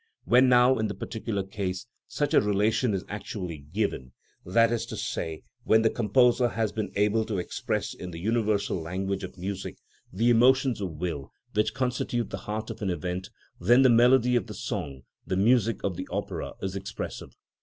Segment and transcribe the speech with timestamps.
[0.25, 4.97] When now, in the particular case, such a relation is actually given, that is to
[4.97, 9.77] say, when the composer has been able to express in the universal language of music
[10.11, 13.29] the emotions of will which constitute the heart of an event,
[13.59, 17.35] then the melody of the song, the music of the opera, is expressive.